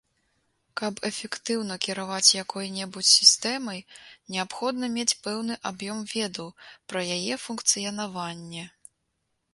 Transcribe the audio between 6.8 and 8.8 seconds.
пра яе функцыянаванне.